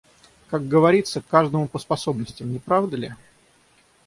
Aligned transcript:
Как 0.49 0.67
говорится, 0.67 1.21
каждому 1.21 1.67
по 1.67 1.77
способностям, 1.77 2.51
не 2.51 2.57
правда 2.57 2.97
ли? 2.97 3.13